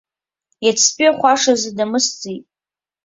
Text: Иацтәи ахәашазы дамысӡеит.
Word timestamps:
Иацтәи 0.65 1.07
ахәашазы 1.09 1.69
дамысӡеит. 1.77 2.45